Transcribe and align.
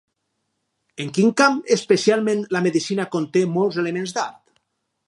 En 1.05 1.11
quin 1.17 1.29
camp 1.41 1.59
especialment 1.77 2.43
la 2.57 2.63
medicina 2.69 3.07
conte 3.19 3.47
molts 3.61 3.83
elements 3.85 4.19
d'art? 4.19 4.43